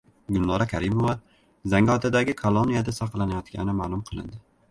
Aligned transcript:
Gulnora 0.35 0.65
Karimova 0.69 1.13
Zangiotadagi 1.73 2.35
koloniyada 2.41 2.97
saqlanayotgani 3.01 3.79
ma’lum 3.83 4.05
qilindi 4.11 4.43